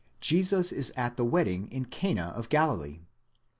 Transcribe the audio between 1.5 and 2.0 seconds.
in